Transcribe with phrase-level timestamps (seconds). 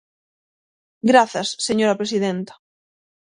[1.11, 2.53] Grazas, señor presidenta.